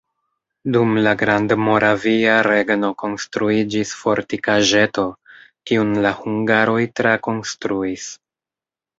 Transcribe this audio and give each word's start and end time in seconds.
Dum 0.75 0.93
la 1.07 1.11
Grandmoravia 1.17 2.37
regno 2.47 2.87
konstruiĝis 3.01 3.91
fortikaĵeto, 3.99 5.03
kiun 5.71 5.91
la 6.07 6.13
hungaroj 6.23 6.79
trakonstruis. 7.01 8.09